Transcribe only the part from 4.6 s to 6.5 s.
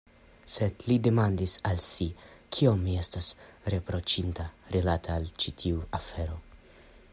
rilate al ĉi tiu afero?